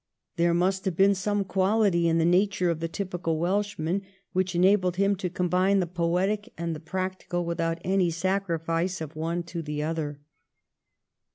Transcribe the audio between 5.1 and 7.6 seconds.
to combine the poetic and the practical